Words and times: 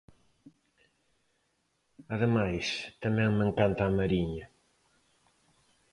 Ademais, 2.15 2.65
tamén 3.03 3.29
me 3.37 3.43
encanta 3.49 3.81
A 3.85 3.95
Mariña. 3.97 4.45